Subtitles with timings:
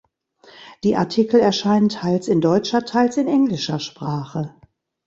[0.83, 4.55] Die Artikel erscheinen teils in deutscher, teils in englischer Sprache.